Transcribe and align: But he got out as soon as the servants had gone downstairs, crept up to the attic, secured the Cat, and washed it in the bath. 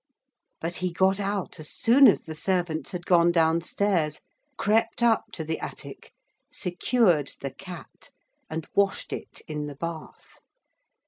But 0.59 0.77
he 0.77 0.91
got 0.91 1.19
out 1.19 1.59
as 1.59 1.69
soon 1.69 2.07
as 2.07 2.21
the 2.23 2.33
servants 2.33 2.89
had 2.89 3.05
gone 3.05 3.31
downstairs, 3.31 4.21
crept 4.57 5.03
up 5.03 5.25
to 5.33 5.43
the 5.43 5.59
attic, 5.59 6.11
secured 6.51 7.33
the 7.41 7.51
Cat, 7.51 8.09
and 8.49 8.67
washed 8.73 9.13
it 9.13 9.41
in 9.47 9.67
the 9.67 9.75
bath. 9.75 10.39